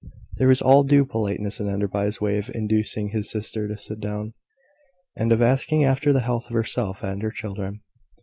There 0.37 0.47
was 0.47 0.63
all 0.63 0.81
due 0.83 1.05
politeness 1.05 1.59
in 1.59 1.69
Enderby's 1.69 2.19
way 2.19 2.39
of 2.39 2.49
inducing 2.55 3.09
his 3.09 3.29
sister 3.29 3.67
to 3.67 3.77
sit 3.77 3.99
down, 3.99 4.33
and 5.15 5.31
of 5.31 5.43
asking 5.43 5.83
after 5.83 6.11
the 6.11 6.21
health 6.21 6.47
of 6.47 6.53
herself 6.53 7.03
and 7.03 7.21
her 7.21 7.29
children. 7.29 7.81